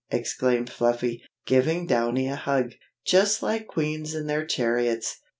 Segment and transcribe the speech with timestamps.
[0.09, 2.71] exclaimed Fluffy, giving Downy a hug.
[3.05, 5.19] "Just like queens in their chariots.